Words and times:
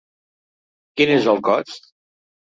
Quin 1.01 1.13
és 1.17 1.29
el 1.35 1.43
cost? 1.51 1.89